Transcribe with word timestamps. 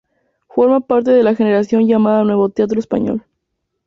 Formó 0.47 0.81
parte 0.81 1.11
de 1.11 1.21
la 1.21 1.35
generación 1.35 1.85
llamada 1.87 2.23
Nuevo 2.23 2.49
Teatro 2.49 2.79
Español. 2.79 3.23